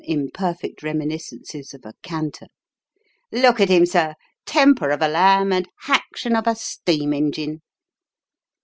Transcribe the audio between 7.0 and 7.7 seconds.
ingein!